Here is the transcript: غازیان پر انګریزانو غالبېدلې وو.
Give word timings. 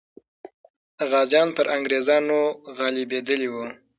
غازیان 1.09 1.49
پر 1.55 1.65
انګریزانو 1.75 2.39
غالبېدلې 2.77 3.49
وو. 3.53 3.65